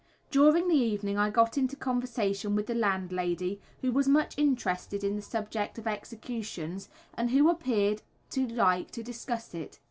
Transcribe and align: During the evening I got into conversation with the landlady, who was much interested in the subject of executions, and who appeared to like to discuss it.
During 0.31 0.67
the 0.67 0.73
evening 0.73 1.19
I 1.19 1.29
got 1.29 1.59
into 1.59 1.75
conversation 1.75 2.55
with 2.55 2.65
the 2.65 2.73
landlady, 2.73 3.61
who 3.81 3.91
was 3.91 4.07
much 4.07 4.35
interested 4.35 5.03
in 5.03 5.15
the 5.15 5.21
subject 5.21 5.77
of 5.77 5.85
executions, 5.85 6.89
and 7.13 7.29
who 7.29 7.51
appeared 7.51 8.01
to 8.31 8.47
like 8.47 8.89
to 8.93 9.03
discuss 9.03 9.53
it. 9.53 9.77